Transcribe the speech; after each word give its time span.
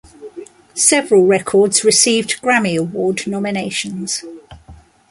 Several 0.73 1.27
records 1.27 1.83
received 1.83 2.41
Grammy 2.41 2.75
Award 2.75 3.27
nominations. 3.27 4.23